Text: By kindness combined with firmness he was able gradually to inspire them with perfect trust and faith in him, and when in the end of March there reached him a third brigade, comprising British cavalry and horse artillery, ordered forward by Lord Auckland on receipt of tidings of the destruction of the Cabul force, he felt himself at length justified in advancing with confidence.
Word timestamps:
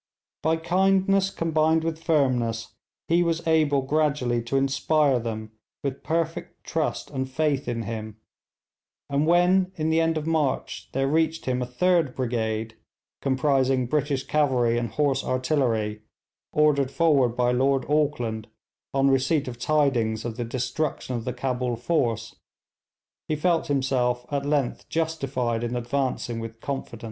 By 0.41 0.55
kindness 0.57 1.29
combined 1.29 1.83
with 1.83 2.01
firmness 2.01 2.73
he 3.07 3.21
was 3.21 3.45
able 3.45 3.83
gradually 3.83 4.41
to 4.45 4.57
inspire 4.57 5.19
them 5.19 5.51
with 5.83 6.01
perfect 6.01 6.63
trust 6.63 7.11
and 7.11 7.29
faith 7.29 7.67
in 7.67 7.83
him, 7.83 8.17
and 9.11 9.27
when 9.27 9.71
in 9.75 9.91
the 9.91 10.01
end 10.01 10.17
of 10.17 10.25
March 10.25 10.89
there 10.93 11.07
reached 11.07 11.45
him 11.45 11.61
a 11.61 11.67
third 11.67 12.15
brigade, 12.15 12.75
comprising 13.21 13.85
British 13.85 14.23
cavalry 14.23 14.75
and 14.79 14.89
horse 14.93 15.23
artillery, 15.23 16.01
ordered 16.51 16.89
forward 16.89 17.37
by 17.37 17.51
Lord 17.51 17.85
Auckland 17.87 18.47
on 18.95 19.11
receipt 19.11 19.47
of 19.47 19.59
tidings 19.59 20.25
of 20.25 20.35
the 20.35 20.43
destruction 20.45 21.15
of 21.15 21.25
the 21.25 21.31
Cabul 21.33 21.75
force, 21.75 22.37
he 23.27 23.35
felt 23.35 23.67
himself 23.67 24.25
at 24.31 24.47
length 24.47 24.89
justified 24.89 25.63
in 25.63 25.75
advancing 25.75 26.39
with 26.39 26.59
confidence. 26.59 26.99